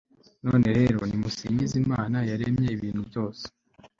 [0.45, 3.43] none rero, nimusingize imana yaremye ibintu byose